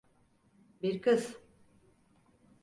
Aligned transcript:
Bir 0.81 1.01
kız. 1.01 1.35